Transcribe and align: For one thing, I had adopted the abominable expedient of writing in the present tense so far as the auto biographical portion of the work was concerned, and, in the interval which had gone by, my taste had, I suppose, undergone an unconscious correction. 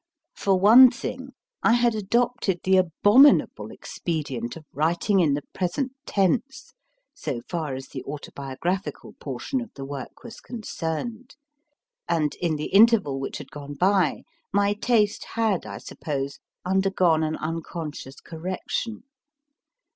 For 0.33 0.59
one 0.59 0.89
thing, 0.89 1.33
I 1.61 1.73
had 1.73 1.93
adopted 1.93 2.61
the 2.63 2.77
abominable 2.77 3.69
expedient 3.69 4.55
of 4.57 4.65
writing 4.73 5.19
in 5.19 5.35
the 5.35 5.43
present 5.53 5.91
tense 6.07 6.73
so 7.13 7.41
far 7.47 7.75
as 7.75 7.89
the 7.89 8.01
auto 8.05 8.31
biographical 8.33 9.13
portion 9.19 9.61
of 9.61 9.71
the 9.75 9.85
work 9.85 10.23
was 10.23 10.41
concerned, 10.41 11.35
and, 12.09 12.33
in 12.41 12.55
the 12.55 12.73
interval 12.73 13.19
which 13.19 13.37
had 13.37 13.51
gone 13.51 13.75
by, 13.75 14.23
my 14.51 14.73
taste 14.73 15.23
had, 15.35 15.67
I 15.67 15.77
suppose, 15.77 16.39
undergone 16.65 17.21
an 17.21 17.35
unconscious 17.35 18.19
correction. 18.21 19.03